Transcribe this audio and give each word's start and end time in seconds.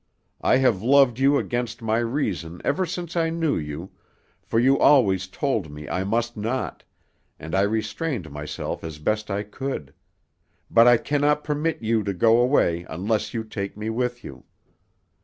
I 0.41 0.57
have 0.57 0.81
loved 0.81 1.19
you 1.19 1.37
against 1.37 1.83
my 1.83 1.99
reason 1.99 2.59
ever 2.65 2.87
since 2.87 3.15
I 3.15 3.29
knew 3.29 3.55
you, 3.55 3.91
for 4.41 4.57
you 4.59 4.79
always 4.79 5.27
told 5.27 5.69
me 5.69 5.87
I 5.87 6.03
must 6.03 6.35
not, 6.35 6.83
and 7.39 7.53
I 7.53 7.61
restrained 7.61 8.31
myself 8.31 8.83
as 8.83 8.97
best 8.97 9.29
I 9.29 9.43
could. 9.43 9.93
But 10.71 10.87
I 10.87 10.97
cannot 10.97 11.43
permit 11.43 11.83
you 11.83 12.01
to 12.01 12.13
go 12.13 12.39
away 12.41 12.83
unless 12.89 13.35
you 13.35 13.43
take 13.43 13.77
me 13.77 13.91
with 13.91 14.23
you. 14.23 14.45